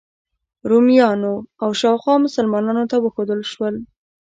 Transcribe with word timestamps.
رومیانو 0.69 1.33
او 1.63 1.69
شاوخوا 1.79 2.15
مسلمانانو 2.25 2.83
ته 2.91 2.97
وښودل 2.99 3.41
شول. 3.51 3.75